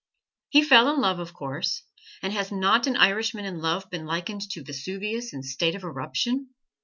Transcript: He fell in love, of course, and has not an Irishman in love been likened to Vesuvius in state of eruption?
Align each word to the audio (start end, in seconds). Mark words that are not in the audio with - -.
He 0.49 0.63
fell 0.63 0.91
in 0.91 0.99
love, 0.99 1.19
of 1.19 1.31
course, 1.31 1.83
and 2.23 2.33
has 2.33 2.51
not 2.51 2.87
an 2.87 2.95
Irishman 2.95 3.45
in 3.45 3.59
love 3.59 3.87
been 3.91 4.07
likened 4.07 4.41
to 4.49 4.63
Vesuvius 4.63 5.31
in 5.31 5.43
state 5.43 5.75
of 5.75 5.83
eruption? 5.83 6.55